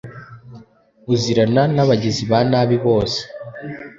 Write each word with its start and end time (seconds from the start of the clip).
uzirana 1.13 1.63
n'abagizi 1.75 2.23
ba 2.31 2.39
nabi 2.51 2.77
bose 2.85 3.19